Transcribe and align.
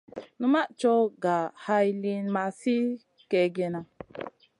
Numaʼ 0.39 0.67
coyh 0.81 1.07
ga 1.23 1.35
hay 1.65 1.87
liyn 2.01 2.25
ma 2.35 2.43
sli 2.59 2.75
kègèna. 3.29 3.79